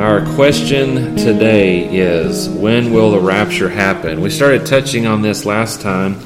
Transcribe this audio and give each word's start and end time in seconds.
Our 0.00 0.24
question 0.34 1.14
today 1.16 1.94
is 1.94 2.48
when 2.48 2.94
will 2.94 3.10
the 3.10 3.20
rapture 3.20 3.68
happen? 3.68 4.22
We 4.22 4.30
started 4.30 4.64
touching 4.64 5.06
on 5.06 5.20
this 5.20 5.44
last 5.44 5.82
time, 5.82 6.18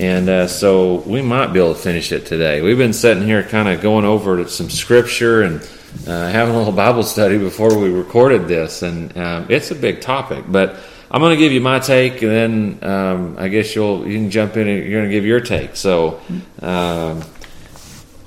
and 0.00 0.28
uh, 0.28 0.48
so 0.48 0.96
we 1.06 1.22
might 1.22 1.52
be 1.52 1.60
able 1.60 1.74
to 1.74 1.80
finish 1.80 2.10
it 2.10 2.26
today. 2.26 2.60
We've 2.60 2.76
been 2.76 2.92
sitting 2.92 3.22
here 3.22 3.44
kind 3.44 3.68
of 3.68 3.80
going 3.80 4.04
over 4.04 4.48
some 4.48 4.68
scripture 4.68 5.42
and 5.42 5.62
uh, 6.08 6.28
having 6.28 6.56
a 6.56 6.58
little 6.58 6.72
Bible 6.72 7.04
study 7.04 7.38
before 7.38 7.78
we 7.78 7.88
recorded 7.88 8.48
this, 8.48 8.82
and 8.82 9.16
um, 9.16 9.46
it's 9.48 9.70
a 9.70 9.76
big 9.76 10.00
topic. 10.00 10.44
But 10.48 10.76
I'm 11.08 11.20
going 11.20 11.36
to 11.38 11.40
give 11.40 11.52
you 11.52 11.60
my 11.60 11.78
take, 11.78 12.20
and 12.22 12.30
then 12.32 12.78
um, 12.82 13.36
I 13.38 13.46
guess 13.46 13.76
you'll 13.76 14.08
you 14.08 14.18
can 14.18 14.30
jump 14.30 14.56
in 14.56 14.66
and 14.66 14.82
you're 14.82 14.90
going 14.90 15.08
to 15.08 15.14
give 15.14 15.24
your 15.24 15.40
take. 15.40 15.76
So, 15.76 16.20
um, 16.60 17.22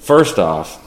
first 0.06 0.40
off, 0.40 0.82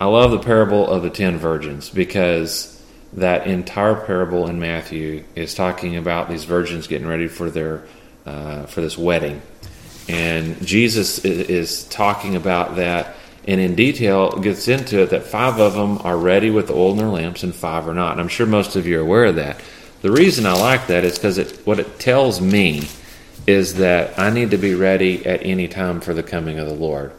I 0.00 0.06
love 0.06 0.30
the 0.30 0.38
parable 0.38 0.86
of 0.86 1.02
the 1.02 1.10
ten 1.10 1.38
virgins 1.38 1.90
because 1.90 2.74
that 3.14 3.46
entire 3.46 3.94
parable 3.94 4.48
in 4.48 4.60
Matthew 4.60 5.24
is 5.34 5.54
talking 5.54 5.96
about 5.96 6.28
these 6.28 6.44
virgins 6.44 6.86
getting 6.86 7.08
ready 7.08 7.26
for 7.26 7.50
their 7.50 7.84
uh, 8.26 8.66
for 8.66 8.80
this 8.80 8.96
wedding, 8.98 9.42
and 10.08 10.64
Jesus 10.64 11.24
is 11.24 11.84
talking 11.84 12.36
about 12.36 12.76
that 12.76 13.16
and 13.48 13.62
in 13.62 13.74
detail 13.74 14.38
gets 14.38 14.68
into 14.68 15.00
it 15.00 15.10
that 15.10 15.22
five 15.22 15.58
of 15.58 15.72
them 15.72 15.98
are 16.04 16.18
ready 16.18 16.50
with 16.50 16.66
the 16.66 16.74
oil 16.74 16.92
in 16.92 16.98
their 16.98 17.08
lamps 17.08 17.42
and 17.42 17.54
five 17.54 17.88
are 17.88 17.94
not. 17.94 18.12
And 18.12 18.20
I'm 18.20 18.28
sure 18.28 18.46
most 18.46 18.76
of 18.76 18.86
you 18.86 18.98
are 18.98 19.02
aware 19.02 19.24
of 19.24 19.36
that. 19.36 19.58
The 20.02 20.10
reason 20.10 20.44
I 20.44 20.52
like 20.52 20.88
that 20.88 21.02
is 21.02 21.14
because 21.14 21.38
it, 21.38 21.66
what 21.66 21.80
it 21.80 21.98
tells 21.98 22.42
me 22.42 22.86
is 23.46 23.76
that 23.76 24.18
I 24.18 24.28
need 24.28 24.50
to 24.50 24.58
be 24.58 24.74
ready 24.74 25.24
at 25.24 25.46
any 25.46 25.66
time 25.66 26.02
for 26.02 26.12
the 26.12 26.22
coming 26.22 26.58
of 26.58 26.68
the 26.68 26.74
Lord. 26.74 27.10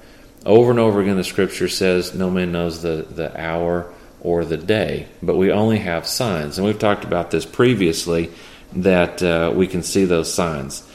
Over 0.45 0.71
and 0.71 0.79
over 0.79 1.01
again, 1.01 1.17
the 1.17 1.23
scripture 1.23 1.67
says, 1.67 2.13
No 2.13 2.29
man 2.29 2.51
knows 2.51 2.81
the, 2.81 3.05
the 3.09 3.39
hour 3.39 3.91
or 4.21 4.45
the 4.45 4.57
day, 4.57 5.07
but 5.21 5.35
we 5.35 5.51
only 5.51 5.79
have 5.79 6.07
signs. 6.07 6.57
And 6.57 6.65
we've 6.65 6.79
talked 6.79 7.03
about 7.03 7.31
this 7.31 7.45
previously 7.45 8.31
that 8.73 9.21
uh, 9.21 9.51
we 9.55 9.67
can 9.67 9.83
see 9.83 10.05
those 10.05 10.33
signs. 10.33 10.87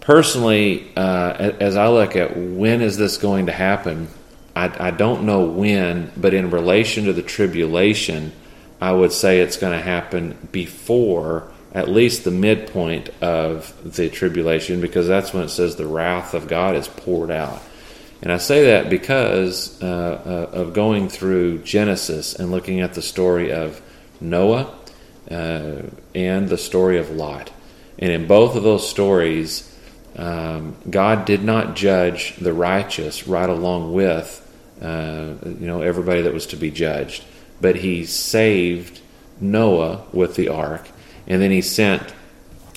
Personally, 0.00 0.92
uh, 0.96 1.52
as 1.60 1.76
I 1.76 1.88
look 1.88 2.14
at 2.16 2.36
when 2.36 2.82
is 2.82 2.98
this 2.98 3.16
going 3.16 3.46
to 3.46 3.52
happen, 3.52 4.08
I, 4.54 4.88
I 4.88 4.90
don't 4.90 5.24
know 5.24 5.46
when, 5.46 6.12
but 6.16 6.34
in 6.34 6.50
relation 6.50 7.06
to 7.06 7.12
the 7.12 7.22
tribulation, 7.22 8.32
I 8.80 8.92
would 8.92 9.12
say 9.12 9.40
it's 9.40 9.56
going 9.56 9.76
to 9.76 9.82
happen 9.82 10.36
before 10.52 11.50
at 11.72 11.88
least 11.88 12.24
the 12.24 12.30
midpoint 12.30 13.08
of 13.22 13.74
the 13.82 14.08
tribulation 14.08 14.80
because 14.80 15.08
that's 15.08 15.32
when 15.32 15.42
it 15.42 15.48
says 15.48 15.76
the 15.76 15.86
wrath 15.86 16.34
of 16.34 16.48
God 16.48 16.76
is 16.76 16.86
poured 16.86 17.30
out. 17.30 17.62
And 18.24 18.32
I 18.32 18.38
say 18.38 18.64
that 18.64 18.88
because 18.88 19.80
uh, 19.82 20.48
uh, 20.54 20.56
of 20.56 20.72
going 20.72 21.10
through 21.10 21.58
Genesis 21.58 22.34
and 22.34 22.50
looking 22.50 22.80
at 22.80 22.94
the 22.94 23.02
story 23.02 23.52
of 23.52 23.82
Noah 24.18 24.74
uh, 25.30 25.82
and 26.14 26.48
the 26.48 26.56
story 26.56 26.96
of 26.96 27.10
Lot. 27.10 27.52
And 27.98 28.10
in 28.10 28.26
both 28.26 28.56
of 28.56 28.62
those 28.62 28.88
stories, 28.88 29.70
um, 30.16 30.74
God 30.88 31.26
did 31.26 31.44
not 31.44 31.76
judge 31.76 32.36
the 32.36 32.54
righteous 32.54 33.28
right 33.28 33.48
along 33.48 33.92
with 33.92 34.40
uh, 34.80 35.34
you 35.44 35.66
know, 35.66 35.82
everybody 35.82 36.22
that 36.22 36.32
was 36.32 36.46
to 36.46 36.56
be 36.56 36.70
judged. 36.70 37.24
But 37.60 37.76
he 37.76 38.06
saved 38.06 39.02
Noah 39.38 40.02
with 40.14 40.34
the 40.36 40.48
ark, 40.48 40.88
and 41.26 41.42
then 41.42 41.50
he 41.50 41.60
sent 41.60 42.14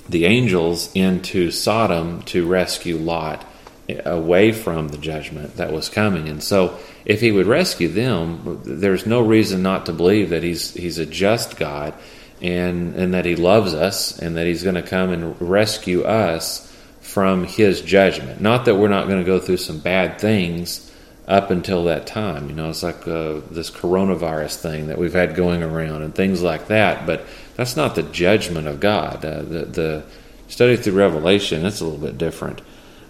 the 0.09 0.25
angels 0.25 0.91
into 0.93 1.51
Sodom 1.51 2.21
to 2.23 2.45
rescue 2.45 2.97
Lot 2.97 3.45
away 3.89 4.51
from 4.51 4.89
the 4.89 4.97
judgment 4.97 5.55
that 5.57 5.71
was 5.71 5.89
coming. 5.89 6.27
And 6.27 6.43
so, 6.43 6.77
if 7.05 7.21
he 7.21 7.31
would 7.31 7.47
rescue 7.47 7.87
them, 7.87 8.61
there's 8.65 9.05
no 9.05 9.21
reason 9.21 9.61
not 9.61 9.85
to 9.85 9.93
believe 9.93 10.29
that 10.29 10.43
he's 10.43 10.73
he's 10.73 10.97
a 10.97 11.05
just 11.05 11.57
God, 11.57 11.93
and 12.41 12.95
and 12.95 13.13
that 13.13 13.25
he 13.25 13.35
loves 13.35 13.73
us, 13.73 14.19
and 14.19 14.35
that 14.37 14.45
he's 14.45 14.63
going 14.63 14.75
to 14.75 14.83
come 14.83 15.11
and 15.11 15.41
rescue 15.41 16.03
us 16.03 16.67
from 17.01 17.45
his 17.45 17.81
judgment. 17.81 18.41
Not 18.41 18.65
that 18.65 18.75
we're 18.75 18.89
not 18.89 19.07
going 19.07 19.19
to 19.19 19.25
go 19.25 19.39
through 19.39 19.57
some 19.57 19.79
bad 19.79 20.19
things 20.19 20.91
up 21.27 21.51
until 21.51 21.85
that 21.85 22.07
time. 22.07 22.49
You 22.49 22.55
know, 22.55 22.69
it's 22.69 22.83
like 22.83 23.07
uh, 23.07 23.41
this 23.51 23.69
coronavirus 23.69 24.61
thing 24.61 24.87
that 24.87 24.97
we've 24.97 25.13
had 25.13 25.35
going 25.35 25.61
around 25.61 26.01
and 26.01 26.15
things 26.15 26.41
like 26.41 26.67
that. 26.67 27.05
But 27.05 27.25
that's 27.55 27.75
not 27.75 27.95
the 27.95 28.03
judgment 28.03 28.67
of 28.67 28.79
God. 28.79 29.25
Uh, 29.25 29.41
the, 29.41 29.65
the 29.65 30.03
study 30.47 30.77
through 30.77 30.93
Revelation, 30.93 31.65
it's 31.65 31.81
a 31.81 31.85
little 31.85 31.99
bit 31.99 32.17
different. 32.17 32.61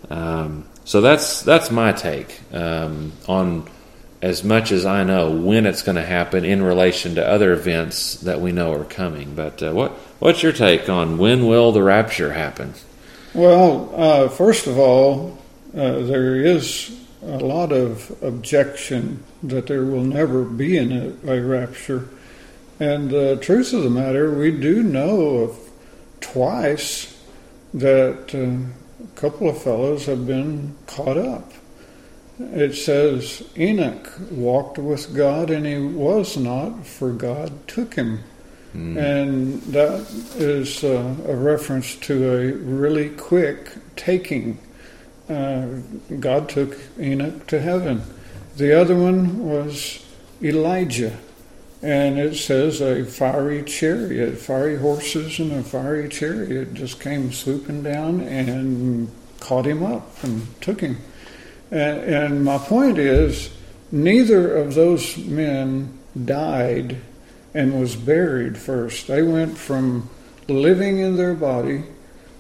Um, 0.09 0.65
so 0.85 1.01
that's 1.01 1.41
that's 1.41 1.69
my 1.69 1.91
take 1.91 2.39
um, 2.53 3.11
on 3.27 3.69
as 4.21 4.43
much 4.43 4.71
as 4.71 4.85
I 4.85 5.03
know 5.03 5.31
when 5.31 5.65
it's 5.65 5.83
going 5.83 5.97
to 5.97 6.05
happen 6.05 6.43
in 6.43 6.63
relation 6.63 7.15
to 7.15 7.27
other 7.27 7.51
events 7.53 8.15
that 8.21 8.41
we 8.41 8.51
know 8.51 8.73
are 8.73 8.85
coming. 8.85 9.35
But 9.35 9.61
uh, 9.61 9.73
what 9.73 9.91
what's 10.19 10.41
your 10.41 10.53
take 10.53 10.89
on 10.89 11.17
when 11.17 11.47
will 11.47 11.71
the 11.71 11.83
rapture 11.83 12.33
happen? 12.33 12.73
Well, 13.33 13.91
uh, 13.93 14.29
first 14.29 14.65
of 14.65 14.79
all, 14.79 15.37
uh, 15.75 15.99
there 15.99 16.37
is 16.37 16.97
a 17.21 17.37
lot 17.37 17.71
of 17.71 18.11
objection 18.23 19.23
that 19.43 19.67
there 19.67 19.83
will 19.83 20.03
never 20.03 20.43
be 20.43 20.77
a, 20.77 21.41
rapture. 21.41 22.07
And 22.79 23.09
the 23.09 23.37
truth 23.37 23.73
of 23.73 23.83
the 23.83 23.89
matter, 23.89 24.33
we 24.33 24.51
do 24.51 24.81
know 24.81 25.37
of 25.37 25.57
twice 26.21 27.21
that 27.73 28.33
uh, 28.33 28.71
a 29.15 29.19
couple 29.19 29.49
of 29.49 29.61
fellows 29.61 30.05
have 30.05 30.27
been 30.27 30.75
caught 30.87 31.17
up. 31.17 31.51
It 32.39 32.75
says 32.75 33.43
Enoch 33.57 34.11
walked 34.29 34.77
with 34.77 35.15
God 35.15 35.49
and 35.49 35.65
he 35.65 35.79
was 35.79 36.37
not, 36.37 36.85
for 36.85 37.11
God 37.11 37.67
took 37.67 37.95
him. 37.95 38.23
Mm. 38.75 38.97
And 38.97 39.61
that 39.73 40.07
is 40.35 40.83
uh, 40.83 41.15
a 41.27 41.35
reference 41.35 41.95
to 41.95 42.31
a 42.31 42.51
really 42.53 43.09
quick 43.09 43.71
taking 43.95 44.59
uh, 45.29 45.67
God 46.19 46.47
took 46.49 46.77
Enoch 46.99 47.47
to 47.47 47.59
heaven. 47.59 48.01
The 48.55 48.79
other 48.79 48.95
one 48.95 49.39
was 49.39 50.05
Elijah. 50.41 51.17
And 51.81 52.17
it 52.17 52.35
says 52.35 52.81
a 52.81 53.05
fiery 53.05 53.63
chariot, 53.63 54.37
fiery 54.37 54.77
horses 54.77 55.39
and 55.39 55.51
a 55.51 55.63
fiery 55.63 56.09
chariot 56.09 56.73
just 56.73 56.99
came 56.99 57.31
swooping 57.31 57.83
down 57.83 58.21
and 58.21 59.11
caught 59.39 59.65
him 59.65 59.83
up 59.83 60.23
and 60.23 60.47
took 60.61 60.81
him. 60.81 60.97
And, 61.69 61.99
and 61.99 62.43
my 62.43 62.57
point 62.57 62.97
is, 62.97 63.51
neither 63.91 64.55
of 64.55 64.73
those 64.73 65.17
men 65.17 65.97
died 66.25 66.97
and 67.53 67.79
was 67.79 67.95
buried 67.95 68.57
first. 68.57 69.07
They 69.07 69.21
went 69.21 69.57
from 69.57 70.09
living 70.47 70.99
in 70.99 71.15
their 71.17 71.35
body, 71.35 71.83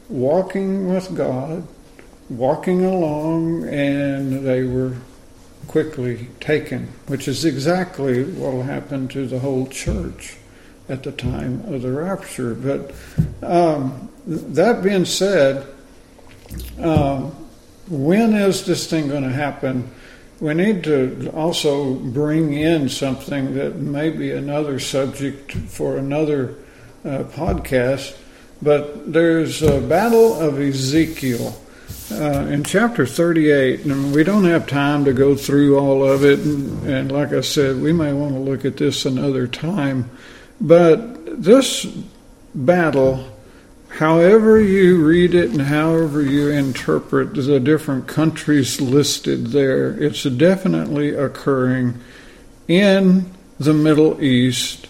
walking 0.09 0.87
with 0.87 1.15
God, 1.15 1.67
walking 2.29 2.83
along 2.83 3.67
and 3.67 4.45
they 4.45 4.63
were 4.63 4.95
quickly 5.67 6.27
taken, 6.39 6.87
which 7.07 7.27
is 7.27 7.45
exactly 7.45 8.23
what 8.23 8.53
will 8.53 8.63
happen 8.63 9.07
to 9.09 9.27
the 9.27 9.39
whole 9.39 9.67
church 9.67 10.37
at 10.89 11.03
the 11.03 11.11
time 11.11 11.61
of 11.73 11.81
the 11.81 11.91
rapture. 11.91 12.53
But 12.55 12.95
um, 13.43 14.09
that 14.25 14.81
being 14.81 15.05
said, 15.05 15.67
uh, 16.81 17.29
when 17.89 18.33
is 18.33 18.65
this 18.65 18.89
thing 18.89 19.07
going 19.07 19.23
to 19.23 19.29
happen? 19.29 19.89
We 20.39 20.53
need 20.53 20.83
to 20.83 21.31
also 21.33 21.95
bring 21.95 22.53
in 22.53 22.89
something 22.89 23.55
that 23.55 23.77
may 23.77 24.09
be 24.09 24.31
another 24.31 24.79
subject 24.79 25.51
for 25.51 25.97
another 25.97 26.55
uh, 27.03 27.23
podcast, 27.23 28.15
but 28.61 29.11
there's 29.11 29.61
a 29.63 29.81
battle 29.81 30.39
of 30.39 30.59
Ezekiel 30.59 31.59
uh, 32.11 32.47
in 32.49 32.63
chapter 32.63 33.05
38, 33.05 33.85
and 33.85 34.13
we 34.13 34.23
don't 34.23 34.45
have 34.45 34.65
time 34.67 35.05
to 35.05 35.13
go 35.13 35.35
through 35.35 35.77
all 35.77 36.05
of 36.05 36.23
it, 36.23 36.39
and, 36.39 36.87
and 36.87 37.11
like 37.11 37.33
I 37.33 37.41
said, 37.41 37.81
we 37.81 37.91
may 37.91 38.13
want 38.13 38.33
to 38.33 38.39
look 38.39 38.65
at 38.65 38.77
this 38.77 39.05
another 39.05 39.47
time. 39.47 40.09
But 40.59 41.41
this 41.43 41.85
battle, 42.55 43.25
however 43.89 44.59
you 44.59 45.05
read 45.05 45.35
it 45.35 45.51
and 45.51 45.61
however 45.61 46.21
you 46.21 46.49
interpret 46.49 47.35
the 47.35 47.59
different 47.59 48.07
countries 48.07 48.79
listed 48.79 49.47
there, 49.47 50.01
it's 50.01 50.23
definitely 50.23 51.13
occurring 51.13 51.99
in 52.67 53.29
the 53.59 53.73
Middle 53.73 54.21
East, 54.23 54.87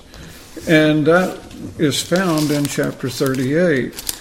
and 0.68 1.06
that 1.08 1.40
is 1.80 2.02
found 2.02 2.52
in 2.52 2.66
chapter 2.66 3.10
38. 3.10 4.14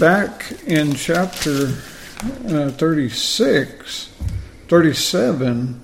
Back 0.00 0.52
in 0.66 0.94
chapter 0.94 1.74
uh, 2.48 2.70
36, 2.70 4.10
37, 4.68 5.80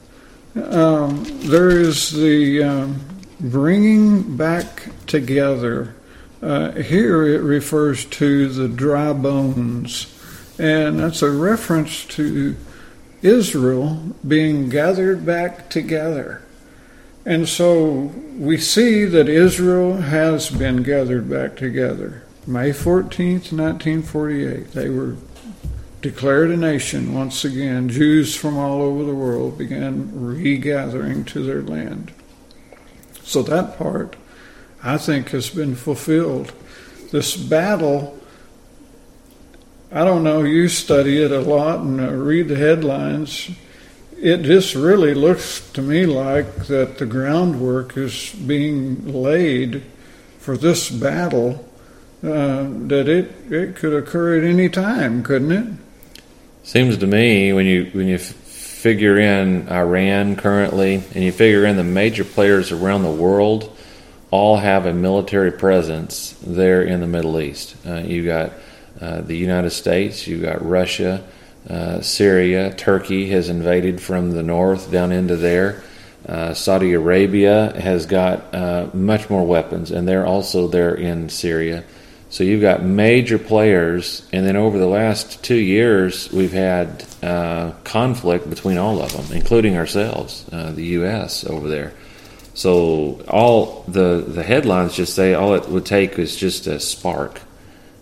um, 0.56 1.24
there 1.40 1.70
is 1.70 2.12
the 2.12 2.62
um, 2.62 3.00
bringing 3.38 4.36
back 4.36 4.88
together. 5.06 5.94
Uh, 6.42 6.72
here 6.72 7.26
it 7.26 7.42
refers 7.42 8.04
to 8.06 8.48
the 8.48 8.68
dry 8.68 9.12
bones, 9.12 10.12
and 10.58 10.98
that's 10.98 11.22
a 11.22 11.30
reference 11.30 12.04
to 12.06 12.56
Israel 13.22 14.14
being 14.26 14.68
gathered 14.68 15.26
back 15.26 15.68
together. 15.68 16.42
And 17.26 17.48
so 17.48 18.12
we 18.38 18.56
see 18.56 19.04
that 19.04 19.28
Israel 19.28 19.98
has 19.98 20.50
been 20.50 20.82
gathered 20.82 21.28
back 21.28 21.56
together. 21.56 22.22
May 22.46 22.70
14th, 22.70 23.52
1948, 23.52 24.72
they 24.72 24.88
were 24.88 25.16
declared 26.00 26.50
a 26.50 26.56
nation 26.56 27.14
once 27.14 27.44
again. 27.44 27.88
Jews 27.88 28.34
from 28.34 28.56
all 28.56 28.82
over 28.82 29.04
the 29.04 29.14
world 29.14 29.58
began 29.58 30.10
regathering 30.12 31.24
to 31.26 31.42
their 31.42 31.62
land. 31.62 32.12
So 33.22 33.42
that 33.42 33.76
part, 33.78 34.16
I 34.82 34.96
think, 34.96 35.30
has 35.30 35.50
been 35.50 35.74
fulfilled. 35.74 36.52
This 37.10 37.36
battle, 37.36 38.18
I 39.92 40.04
don't 40.04 40.24
know, 40.24 40.42
you 40.42 40.68
study 40.68 41.22
it 41.22 41.32
a 41.32 41.40
lot 41.40 41.80
and 41.80 42.00
uh, 42.00 42.10
read 42.12 42.48
the 42.48 42.56
headlines 42.56 43.50
it 44.20 44.42
just 44.42 44.74
really 44.74 45.14
looks 45.14 45.60
to 45.72 45.80
me 45.80 46.04
like 46.04 46.66
that 46.66 46.98
the 46.98 47.06
groundwork 47.06 47.96
is 47.96 48.34
being 48.46 49.06
laid 49.06 49.82
for 50.38 50.56
this 50.56 50.90
battle. 50.90 51.66
Uh, 52.22 52.68
that 52.86 53.08
it 53.08 53.32
it 53.50 53.74
could 53.76 53.94
occur 53.94 54.36
at 54.36 54.44
any 54.44 54.68
time, 54.68 55.22
couldn't 55.22 55.52
it? 55.52 55.89
Seems 56.62 56.98
to 56.98 57.06
me 57.06 57.52
when 57.52 57.64
you 57.64 57.90
when 57.92 58.06
you 58.06 58.18
figure 58.18 59.18
in 59.18 59.68
Iran 59.70 60.36
currently 60.36 60.96
and 61.14 61.24
you 61.24 61.32
figure 61.32 61.64
in 61.64 61.76
the 61.76 61.84
major 61.84 62.24
players 62.24 62.70
around 62.70 63.02
the 63.02 63.10
world, 63.10 63.74
all 64.30 64.58
have 64.58 64.84
a 64.84 64.92
military 64.92 65.52
presence 65.52 66.34
there 66.42 66.82
in 66.82 67.00
the 67.00 67.06
Middle 67.06 67.40
East. 67.40 67.76
Uh, 67.86 67.96
you 67.96 68.24
got 68.24 68.52
uh, 69.00 69.22
the 69.22 69.36
United 69.36 69.70
States, 69.70 70.26
you 70.26 70.40
got 70.40 70.64
Russia. 70.64 71.24
Uh, 71.68 72.00
Syria, 72.02 72.74
Turkey 72.74 73.30
has 73.30 73.48
invaded 73.48 74.00
from 74.00 74.32
the 74.32 74.42
north 74.42 74.90
down 74.90 75.12
into 75.12 75.36
there. 75.36 75.82
Uh, 76.28 76.52
Saudi 76.52 76.92
Arabia 76.92 77.72
has 77.80 78.06
got 78.06 78.54
uh, 78.54 78.88
much 78.92 79.30
more 79.30 79.46
weapons, 79.46 79.90
and 79.90 80.06
they're 80.06 80.26
also 80.26 80.68
there 80.68 80.94
in 80.94 81.28
Syria. 81.30 81.84
So 82.30 82.44
you've 82.44 82.60
got 82.60 82.82
major 82.82 83.38
players, 83.38 84.26
and 84.32 84.46
then 84.46 84.56
over 84.56 84.78
the 84.78 84.86
last 84.86 85.42
two 85.42 85.56
years, 85.56 86.30
we've 86.32 86.52
had 86.52 87.04
uh, 87.22 87.72
conflict 87.82 88.48
between 88.48 88.78
all 88.78 89.02
of 89.02 89.12
them, 89.12 89.36
including 89.36 89.76
ourselves, 89.76 90.46
uh, 90.52 90.70
the 90.70 90.84
U.S. 90.84 91.44
over 91.44 91.68
there. 91.68 91.92
So 92.54 93.20
all 93.28 93.84
the 93.88 94.24
the 94.26 94.42
headlines 94.42 94.94
just 94.94 95.14
say 95.14 95.34
all 95.34 95.54
it 95.54 95.68
would 95.68 95.86
take 95.86 96.18
is 96.18 96.36
just 96.36 96.66
a 96.66 96.78
spark 96.78 97.40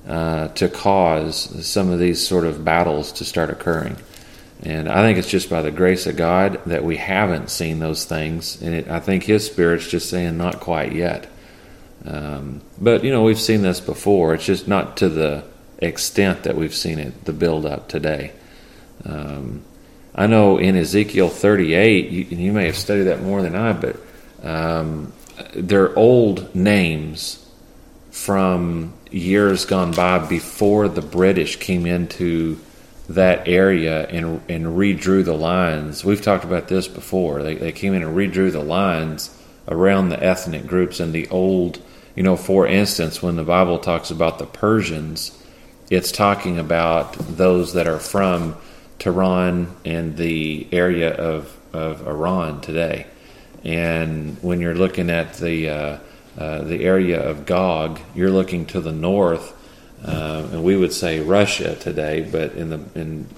uh, 0.07 0.49
to 0.49 0.69
cause 0.69 1.67
some 1.67 1.91
of 1.91 1.99
these 1.99 2.27
sort 2.27 2.45
of 2.45 2.65
battles 2.65 3.13
to 3.13 3.25
start 3.25 3.51
occurring. 3.51 3.97
And 4.63 4.89
I 4.89 5.03
think 5.03 5.19
it's 5.19 5.31
just 5.31 5.49
by 5.49 5.63
the 5.63 5.71
grace 5.71 6.07
of 6.07 6.17
God 6.17 6.61
that 6.67 6.83
we 6.83 6.97
haven't 6.97 7.51
seen 7.51 7.79
those 7.79 8.05
things. 8.05 8.61
And 8.61 8.75
it, 8.75 8.89
I 8.89 9.01
think 9.01 9.25
His 9.25 9.47
Spirit's 9.47 9.87
just 9.87 10.11
saying, 10.11 10.37
not 10.37 10.61
quite 10.61 10.93
yet. 10.93 11.29
Um, 12.05 12.61
but, 12.81 13.05
you 13.05 13.11
know, 13.11 13.23
we've 13.23 13.41
seen 13.41 13.63
this 13.63 13.81
before. 13.81 14.35
It's 14.35 14.45
just 14.45 14.69
not 14.69 14.97
to 14.99 15.09
the 15.09 15.45
extent 15.79 16.45
that 16.45 16.57
we've 16.57 16.75
seen 16.75 16.99
it, 16.99 17.25
the 17.25 17.33
build 17.33 17.67
up 17.67 17.89
today. 17.89 18.33
Um, 19.05 19.63
I 20.15 20.27
know 20.27 20.59
in 20.59 20.77
Ezekiel 20.77 21.29
38, 21.29 22.11
you, 22.11 22.25
you, 22.25 22.53
may 22.53 22.67
have 22.67 22.77
studied 22.77 23.05
that 23.05 23.23
more 23.23 23.43
than 23.43 23.55
I, 23.55 23.73
but 23.73 23.97
um, 24.43 25.13
they're 25.55 25.97
old 25.97 26.55
names 26.55 27.45
from 28.11 28.95
years 29.11 29.65
gone 29.65 29.93
by 29.93 30.19
before 30.19 30.89
the 30.89 31.03
British 31.03 31.57
came 31.57 31.87
into 31.87 32.59
that 33.09 33.49
area 33.49 34.07
and 34.09 34.43
and 34.51 34.67
redrew 34.67 35.25
the 35.25 35.35
lines. 35.35 36.05
We've 36.05 36.21
talked 36.21 36.45
about 36.45 36.69
this 36.69 36.89
before. 36.89 37.43
They 37.43 37.55
they 37.55 37.73
came 37.73 37.95
in 37.95 38.03
and 38.03 38.17
redrew 38.17 38.53
the 38.53 38.63
lines 38.63 39.35
around 39.67 40.09
the 40.09 40.23
ethnic 40.23 40.67
groups 40.67 41.01
in 41.01 41.13
the 41.13 41.29
old. 41.29 41.81
You 42.19 42.25
know, 42.25 42.35
for 42.35 42.67
instance, 42.67 43.23
when 43.23 43.37
the 43.37 43.45
Bible 43.45 43.79
talks 43.79 44.11
about 44.11 44.41
the 44.41 44.45
Persians, 44.45 45.41
it's 45.89 46.11
talking 46.11 46.59
about 46.59 47.13
those 47.13 47.75
that 47.75 47.87
are 47.87 48.01
from 48.01 48.57
Tehran 48.99 49.73
and 49.85 50.17
the 50.17 50.67
area 50.73 51.15
of 51.15 51.57
of 51.73 52.09
Iran 52.09 52.61
today. 52.61 53.07
And 53.63 54.37
when 54.43 54.61
you're 54.61 54.75
looking 54.75 55.11
at 55.11 55.35
the 55.35 55.69
uh, 55.69 55.99
uh, 56.37 56.63
the 56.65 56.85
area 56.85 57.23
of 57.23 57.47
Gog, 57.47 58.01
you're 58.17 58.33
looking 58.33 58.67
to 58.67 58.81
the 58.81 58.91
north, 58.91 59.55
uh, 60.05 60.49
and 60.51 60.65
we 60.65 60.77
would 60.77 60.93
say 60.93 61.21
Russia 61.21 61.77
today, 61.77 62.29
but 62.29 62.55
in 62.55 62.71
the 62.71 62.81
in 62.97 63.29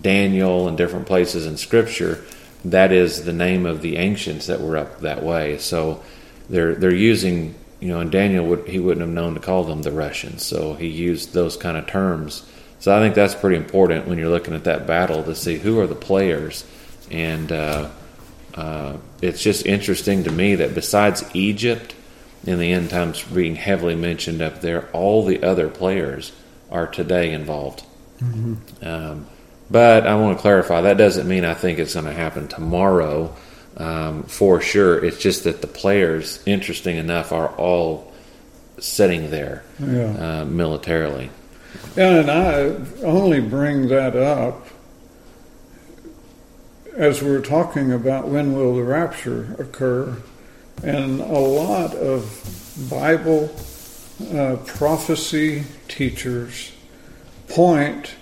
Daniel 0.00 0.68
and 0.68 0.78
different 0.78 1.04
places 1.04 1.44
in 1.44 1.58
Scripture, 1.58 2.24
that 2.64 2.92
is 2.92 3.26
the 3.26 3.34
name 3.34 3.66
of 3.66 3.82
the 3.82 3.98
ancients 3.98 4.46
that 4.46 4.62
were 4.62 4.78
up 4.78 5.00
that 5.00 5.22
way. 5.22 5.58
So 5.58 6.02
they're 6.48 6.74
they're 6.74 6.94
using 6.94 7.54
you 7.80 7.88
know, 7.88 8.00
and 8.00 8.10
Daniel 8.10 8.46
would 8.46 8.68
he 8.68 8.78
wouldn't 8.78 9.06
have 9.06 9.14
known 9.14 9.34
to 9.34 9.40
call 9.40 9.64
them 9.64 9.82
the 9.82 9.92
Russians, 9.92 10.44
so 10.44 10.74
he 10.74 10.86
used 10.86 11.32
those 11.32 11.56
kind 11.56 11.76
of 11.76 11.86
terms. 11.86 12.44
So 12.78 12.96
I 12.96 13.00
think 13.00 13.14
that's 13.14 13.34
pretty 13.34 13.56
important 13.56 14.06
when 14.06 14.18
you're 14.18 14.28
looking 14.30 14.54
at 14.54 14.64
that 14.64 14.86
battle 14.86 15.22
to 15.24 15.34
see 15.34 15.56
who 15.56 15.80
are 15.80 15.86
the 15.86 15.94
players, 15.94 16.64
and 17.10 17.50
uh, 17.52 17.88
uh, 18.54 18.96
it's 19.20 19.42
just 19.42 19.66
interesting 19.66 20.24
to 20.24 20.32
me 20.32 20.56
that 20.56 20.74
besides 20.74 21.24
Egypt 21.34 21.94
in 22.46 22.58
the 22.60 22.72
end 22.72 22.90
times 22.90 23.22
being 23.24 23.56
heavily 23.56 23.96
mentioned 23.96 24.40
up 24.40 24.60
there. 24.60 24.88
All 24.92 25.24
the 25.24 25.42
other 25.42 25.68
players 25.68 26.32
are 26.70 26.86
today 26.86 27.32
involved. 27.32 27.84
Mm-hmm. 28.20 28.86
Um, 28.86 29.26
but 29.68 30.06
I 30.06 30.14
want 30.14 30.38
to 30.38 30.42
clarify 30.42 30.82
that 30.82 30.96
doesn't 30.96 31.28
mean 31.28 31.44
I 31.44 31.54
think 31.54 31.78
it's 31.78 31.94
going 31.94 32.06
to 32.06 32.12
happen 32.12 32.46
tomorrow 32.46 33.34
um, 33.76 34.22
for 34.24 34.60
sure. 34.60 35.04
It's 35.04 35.18
just 35.18 35.44
that 35.44 35.60
the 35.60 35.66
players, 35.66 36.42
interesting 36.46 36.96
enough, 36.96 37.32
are 37.32 37.48
all 37.56 38.12
sitting 38.78 39.30
there 39.30 39.64
yeah. 39.78 40.40
uh, 40.40 40.44
militarily. 40.44 41.30
And 41.96 42.30
I 42.30 42.76
only 43.04 43.40
bring 43.40 43.88
that 43.88 44.16
up 44.16 44.66
as 46.96 47.22
we're 47.22 47.42
talking 47.42 47.92
about 47.92 48.28
when 48.28 48.54
will 48.54 48.74
the 48.74 48.82
rapture 48.82 49.54
occur 49.58 50.16
and 50.82 51.20
a 51.20 51.38
lot 51.38 51.94
of 51.94 52.86
Bible 52.90 53.54
uh, 54.34 54.56
prophecy 54.66 55.64
teachers 55.88 56.72
point 57.48 58.14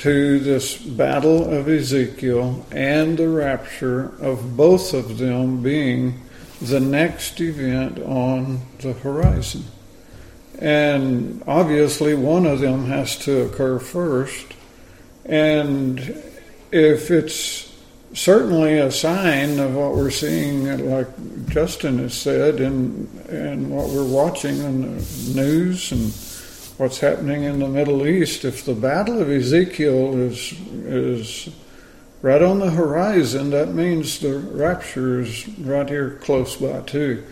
to 0.00 0.38
this 0.38 0.78
battle 0.78 1.52
of 1.52 1.68
Ezekiel 1.68 2.64
and 2.72 3.18
the 3.18 3.28
rapture 3.28 4.14
of 4.22 4.56
both 4.56 4.94
of 4.94 5.18
them 5.18 5.62
being 5.62 6.18
the 6.62 6.80
next 6.80 7.38
event 7.38 7.98
on 7.98 8.62
the 8.78 8.94
horizon. 8.94 9.62
And 10.58 11.42
obviously, 11.46 12.14
one 12.14 12.46
of 12.46 12.60
them 12.60 12.86
has 12.86 13.18
to 13.18 13.42
occur 13.42 13.78
first. 13.78 14.54
And 15.26 16.00
if 16.72 17.10
it's 17.10 17.70
certainly 18.14 18.78
a 18.78 18.90
sign 18.90 19.58
of 19.58 19.74
what 19.74 19.94
we're 19.94 20.10
seeing, 20.10 20.90
like 20.90 21.08
Justin 21.48 21.98
has 21.98 22.14
said, 22.14 22.60
and 22.60 23.06
and 23.28 23.70
what 23.70 23.90
we're 23.90 24.08
watching 24.08 24.62
on 24.62 24.80
the 24.80 25.32
news 25.34 25.92
and 25.92 26.10
what's 26.80 27.00
happening 27.00 27.42
in 27.42 27.58
the 27.58 27.68
Middle 27.68 28.06
East. 28.06 28.42
If 28.42 28.64
the 28.64 28.72
Battle 28.72 29.20
of 29.20 29.28
Ezekiel 29.28 30.16
is 30.18 30.54
is 30.86 31.50
right 32.22 32.40
on 32.40 32.58
the 32.58 32.70
horizon, 32.70 33.50
that 33.50 33.68
means 33.68 34.18
the 34.18 34.38
rapture 34.38 35.20
is 35.20 35.46
right 35.58 35.86
here 35.86 36.12
close 36.22 36.56
by 36.56 36.80
too. 36.80 37.22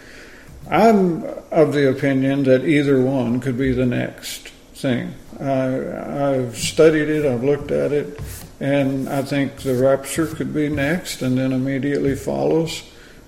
I'm 0.70 1.24
of 1.50 1.72
the 1.72 1.88
opinion 1.88 2.42
that 2.42 2.66
either 2.66 3.00
one 3.00 3.40
could 3.40 3.56
be 3.56 3.72
the 3.72 3.86
next 3.86 4.48
thing. 4.74 5.14
I, 5.40 6.34
I've 6.34 6.58
studied 6.58 7.08
it, 7.08 7.24
I've 7.24 7.42
looked 7.42 7.70
at 7.70 7.90
it, 7.90 8.20
and 8.60 9.08
I 9.08 9.22
think 9.22 9.60
the 9.60 9.76
rapture 9.76 10.26
could 10.26 10.52
be 10.52 10.68
next 10.68 11.22
and 11.22 11.38
then 11.38 11.52
immediately 11.52 12.16
follows. 12.16 12.82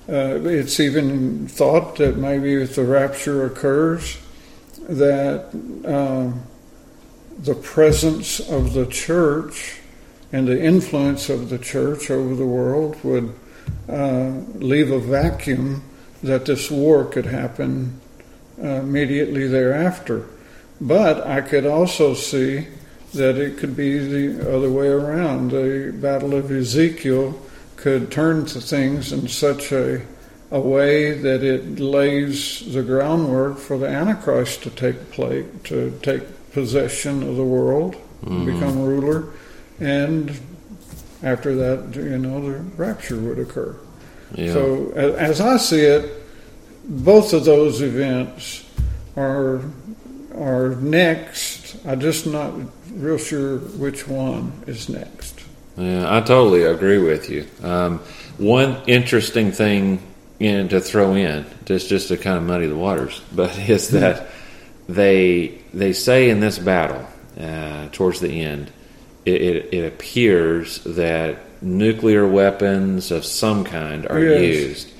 Uh, 0.06 0.44
it's 0.44 0.80
even 0.80 1.48
thought 1.48 1.96
that 1.96 2.18
maybe 2.18 2.60
if 2.60 2.74
the 2.74 2.84
rapture 2.84 3.46
occurs, 3.46 4.18
that 4.90 5.46
uh, 5.86 6.32
the 7.38 7.54
presence 7.54 8.40
of 8.40 8.74
the 8.74 8.86
church 8.86 9.80
and 10.32 10.46
the 10.46 10.62
influence 10.62 11.28
of 11.28 11.48
the 11.48 11.58
church 11.58 12.10
over 12.10 12.34
the 12.34 12.46
world 12.46 13.02
would 13.02 13.34
uh, 13.88 14.30
leave 14.56 14.90
a 14.90 14.98
vacuum 14.98 15.82
that 16.22 16.44
this 16.44 16.70
war 16.70 17.04
could 17.04 17.26
happen 17.26 18.00
uh, 18.62 18.66
immediately 18.66 19.46
thereafter. 19.46 20.26
But 20.80 21.26
I 21.26 21.40
could 21.40 21.66
also 21.66 22.14
see 22.14 22.66
that 23.14 23.36
it 23.36 23.58
could 23.58 23.76
be 23.76 23.98
the 23.98 24.56
other 24.56 24.70
way 24.70 24.88
around. 24.88 25.50
The 25.50 25.92
Battle 25.94 26.34
of 26.34 26.50
Ezekiel 26.50 27.40
could 27.76 28.10
turn 28.10 28.44
to 28.46 28.60
things 28.60 29.12
in 29.12 29.28
such 29.28 29.72
a, 29.72 30.02
a 30.50 30.60
way 30.60 31.12
that 31.12 31.42
it 31.44 31.78
lays 31.78 32.72
the 32.72 32.82
groundwork 32.82 33.58
for 33.58 33.78
the 33.78 33.86
Antichrist 33.86 34.62
to 34.64 34.70
take 34.70 35.10
place, 35.12 35.46
to 35.64 35.96
take 36.02 36.22
possession 36.52 37.22
of 37.22 37.36
the 37.36 37.44
world, 37.44 37.94
mm-hmm. 38.24 38.46
become 38.46 38.82
ruler, 38.82 39.32
and 39.78 40.38
after 41.22 41.54
that, 41.54 41.94
you 41.94 42.18
know, 42.18 42.40
the 42.40 42.58
rapture 42.76 43.16
would 43.16 43.38
occur. 43.38 43.76
Yeah. 44.34 44.52
So, 44.52 44.90
as 44.92 45.40
I 45.40 45.56
see 45.56 45.82
it, 45.82 46.12
both 46.84 47.32
of 47.32 47.44
those 47.44 47.82
events 47.82 48.64
are 49.16 49.62
are 50.34 50.70
next. 50.76 51.76
I'm 51.84 52.00
just 52.00 52.26
not 52.26 52.52
real 52.92 53.18
sure 53.18 53.58
which 53.58 54.08
one 54.08 54.52
is 54.66 54.88
next. 54.88 55.44
Yeah, 55.76 56.16
I 56.16 56.20
totally 56.20 56.64
agree 56.64 56.98
with 56.98 57.28
you. 57.30 57.46
Um, 57.62 57.98
one 58.38 58.82
interesting 58.86 59.52
thing 59.52 60.02
in, 60.40 60.68
to 60.70 60.80
throw 60.80 61.14
in, 61.14 61.44
just 61.66 61.88
just 61.88 62.08
to 62.08 62.16
kind 62.16 62.36
of 62.36 62.42
muddy 62.42 62.66
the 62.66 62.76
waters, 62.76 63.20
but 63.32 63.56
is 63.68 63.90
that 63.90 64.26
they 64.88 65.58
they 65.72 65.92
say 65.92 66.30
in 66.30 66.40
this 66.40 66.58
battle 66.58 67.06
uh, 67.38 67.88
towards 67.92 68.18
the 68.20 68.42
end, 68.42 68.72
it, 69.24 69.40
it, 69.40 69.74
it 69.74 69.86
appears 69.86 70.82
that 70.84 71.38
nuclear 71.62 72.26
weapons 72.26 73.10
of 73.10 73.24
some 73.24 73.64
kind 73.64 74.06
are 74.08 74.18
Yes. 74.18 74.40
used, 74.56 74.92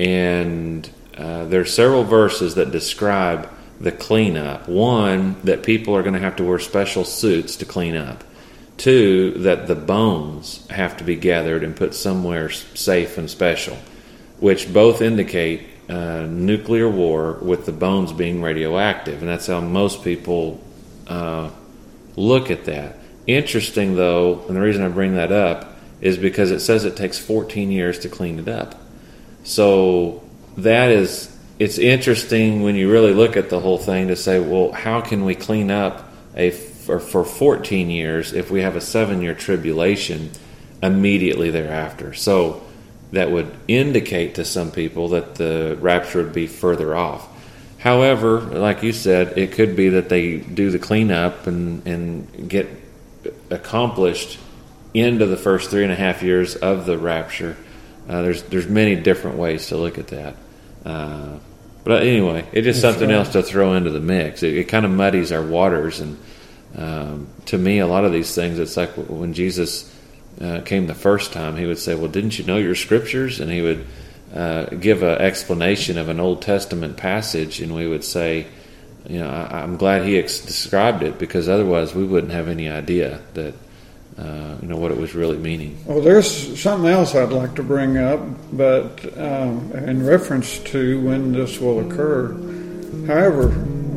and 0.00 0.88
uh, 1.16 1.44
there 1.44 1.60
are 1.60 1.64
several 1.64 2.04
verses 2.04 2.56
that 2.56 2.70
describe 2.72 3.48
the 3.80 3.92
cleanup. 3.92 4.68
One 4.68 5.36
that 5.44 5.62
people 5.62 5.94
are 5.96 6.02
going 6.02 6.14
to 6.14 6.20
have 6.20 6.36
to 6.36 6.44
wear 6.44 6.58
special 6.58 7.04
suits 7.04 7.56
to 7.56 7.64
clean 7.64 7.96
up. 7.96 8.24
Two, 8.78 9.32
that 9.38 9.66
the 9.68 9.74
bones 9.76 10.66
have 10.68 10.96
to 10.96 11.04
be 11.04 11.14
gathered 11.14 11.62
and 11.62 11.76
put 11.76 11.94
somewhere 11.94 12.50
safe 12.50 13.16
and 13.18 13.30
special, 13.30 13.76
which 14.42 14.72
both 14.72 15.00
indicate 15.00 15.62
uh, 15.88 16.26
nuclear 16.28 16.88
war 16.88 17.34
with 17.34 17.64
the 17.64 17.70
bones 17.70 18.12
being 18.12 18.42
radioactive. 18.42 19.20
And 19.20 19.28
that's 19.28 19.46
how 19.46 19.60
most 19.60 20.02
people 20.02 20.60
uh, 21.06 21.48
look 22.16 22.50
at 22.50 22.64
that. 22.64 22.96
Interesting, 23.28 23.94
though, 23.94 24.44
and 24.48 24.56
the 24.56 24.60
reason 24.60 24.82
I 24.82 24.88
bring 24.88 25.14
that 25.14 25.30
up 25.30 25.76
is 26.00 26.18
because 26.18 26.50
it 26.50 26.58
says 26.58 26.84
it 26.84 26.96
takes 26.96 27.20
14 27.20 27.70
years 27.70 28.00
to 28.00 28.08
clean 28.08 28.40
it 28.40 28.48
up. 28.48 28.74
So 29.44 30.24
that 30.56 30.90
is, 30.90 31.38
it's 31.60 31.78
interesting 31.78 32.64
when 32.64 32.74
you 32.74 32.90
really 32.90 33.14
look 33.14 33.36
at 33.36 33.48
the 33.48 33.60
whole 33.60 33.78
thing 33.78 34.08
to 34.08 34.16
say, 34.16 34.40
well, 34.40 34.72
how 34.72 35.02
can 35.02 35.24
we 35.24 35.36
clean 35.36 35.70
up 35.70 36.12
a 36.34 36.50
for, 36.50 36.98
for 36.98 37.24
14 37.24 37.90
years 37.90 38.32
if 38.32 38.50
we 38.50 38.62
have 38.62 38.74
a 38.74 38.80
seven 38.80 39.22
year 39.22 39.34
tribulation 39.34 40.32
immediately 40.82 41.50
thereafter? 41.50 42.12
So 42.12 42.64
that 43.12 43.30
would 43.30 43.54
indicate 43.68 44.34
to 44.36 44.44
some 44.44 44.70
people 44.70 45.08
that 45.10 45.36
the 45.36 45.76
rapture 45.80 46.22
would 46.22 46.32
be 46.32 46.46
further 46.46 46.96
off. 46.96 47.28
However, 47.78 48.40
like 48.40 48.82
you 48.82 48.92
said, 48.92 49.36
it 49.36 49.52
could 49.52 49.76
be 49.76 49.90
that 49.90 50.08
they 50.08 50.38
do 50.38 50.70
the 50.70 50.78
cleanup 50.78 51.46
and, 51.46 51.86
and 51.86 52.48
get 52.48 52.68
accomplished 53.50 54.38
into 54.94 55.26
the 55.26 55.36
first 55.36 55.70
three 55.70 55.82
and 55.82 55.92
a 55.92 55.96
half 55.96 56.22
years 56.22 56.56
of 56.56 56.86
the 56.86 56.96
rapture. 56.96 57.56
Uh, 58.08 58.22
there's 58.22 58.42
there's 58.44 58.66
many 58.66 58.96
different 58.96 59.36
ways 59.36 59.68
to 59.68 59.76
look 59.76 59.98
at 59.98 60.08
that. 60.08 60.36
Uh, 60.84 61.38
but 61.84 62.02
anyway, 62.02 62.46
it's 62.52 62.64
just 62.64 62.82
That's 62.82 62.94
something 62.94 63.08
right. 63.08 63.18
else 63.18 63.30
to 63.30 63.42
throw 63.42 63.74
into 63.74 63.90
the 63.90 64.00
mix. 64.00 64.42
It, 64.42 64.56
it 64.56 64.64
kind 64.64 64.84
of 64.84 64.90
muddies 64.90 65.32
our 65.32 65.42
waters, 65.42 66.00
and 66.00 66.18
um, 66.76 67.28
to 67.46 67.58
me, 67.58 67.80
a 67.80 67.86
lot 67.86 68.04
of 68.04 68.12
these 68.12 68.34
things, 68.34 68.58
it's 68.58 68.76
like 68.76 68.90
when 68.90 69.34
Jesus 69.34 69.91
uh, 70.40 70.60
came 70.62 70.86
the 70.86 70.94
first 70.94 71.32
time, 71.32 71.56
he 71.56 71.66
would 71.66 71.78
say, 71.78 71.94
"Well, 71.94 72.08
didn't 72.08 72.38
you 72.38 72.44
know 72.44 72.56
your 72.56 72.74
scriptures?" 72.74 73.40
And 73.40 73.50
he 73.50 73.60
would 73.60 73.86
uh, 74.34 74.64
give 74.66 75.02
an 75.02 75.20
explanation 75.20 75.98
of 75.98 76.08
an 76.08 76.20
Old 76.20 76.42
Testament 76.42 76.96
passage, 76.96 77.60
and 77.60 77.74
we 77.74 77.86
would 77.86 78.04
say, 78.04 78.46
"You 79.08 79.20
know, 79.20 79.28
I, 79.28 79.62
I'm 79.62 79.76
glad 79.76 80.04
he 80.04 80.18
ex- 80.18 80.40
described 80.40 81.02
it 81.02 81.18
because 81.18 81.48
otherwise 81.48 81.94
we 81.94 82.04
wouldn't 82.04 82.32
have 82.32 82.48
any 82.48 82.68
idea 82.68 83.20
that." 83.34 83.54
Uh, 84.18 84.56
you 84.60 84.68
know 84.68 84.76
what 84.76 84.90
it 84.90 84.98
was 84.98 85.14
really 85.14 85.38
meaning. 85.38 85.74
Well, 85.86 86.02
there's 86.02 86.60
something 86.60 86.90
else 86.90 87.14
I'd 87.14 87.32
like 87.32 87.54
to 87.54 87.62
bring 87.62 87.96
up, 87.96 88.20
but 88.52 89.00
um, 89.18 89.72
in 89.72 90.04
reference 90.04 90.58
to 90.58 91.00
when 91.00 91.32
this 91.32 91.58
will 91.58 91.80
occur. 91.80 92.34
However, 93.06 93.48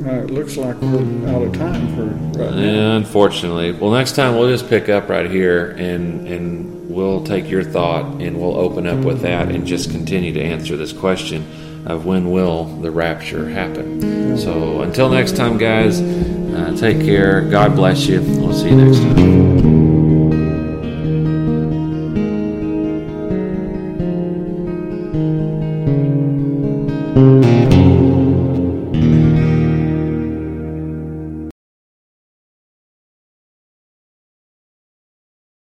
uh, 0.08 0.24
it 0.24 0.32
looks 0.32 0.58
like 0.58 0.76
we're 0.78 1.28
out 1.30 1.42
of 1.42 1.54
time 1.54 1.96
for 1.96 2.06
right 2.40 2.54
now. 2.56 2.96
Unfortunately. 2.98 3.72
Well, 3.72 3.92
next 3.92 4.16
time 4.16 4.36
we'll 4.36 4.50
just 4.50 4.70
pick 4.70 4.90
up 4.90 5.10
right 5.10 5.30
here 5.30 5.72
and 5.72 6.28
and 6.28 6.90
we'll 6.90 7.24
take 7.24 7.50
your 7.50 7.64
thought 7.64 8.22
and 8.22 8.40
we'll 8.40 8.56
open 8.56 8.88
up 8.88 9.04
with 9.04 9.22
that 9.22 9.50
and 9.50 9.66
just 9.68 9.92
continue 9.92 10.34
to 10.34 10.42
answer 10.42 10.78
this 10.78 10.94
question 10.94 11.46
of 11.86 12.06
when 12.06 12.32
will 12.32 12.66
the 12.66 12.90
rapture 12.90 13.50
happen. 13.50 14.38
So 14.38 14.82
until 14.82 15.10
next 15.10 15.36
time, 15.36 15.58
guys, 15.58 16.02
uh, 16.02 16.76
take 16.78 17.00
care. 17.02 17.42
God 17.42 17.76
bless 17.76 18.08
you. 18.08 18.22
We'll 18.22 18.54
see 18.54 18.70
you 18.70 18.76
next 18.76 19.00
time. 19.00 19.45